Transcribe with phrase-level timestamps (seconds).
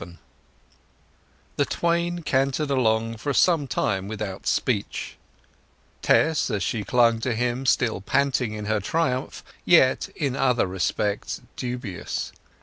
[0.03, 0.17] XI
[1.57, 5.15] The twain cantered along for some time without speech,
[6.01, 11.41] Tess as she clung to him still panting in her triumph, yet in other respects
[11.55, 12.31] dubious.